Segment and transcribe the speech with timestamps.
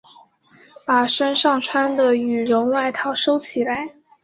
[0.83, 3.93] 把身上穿的羽绒外套收起来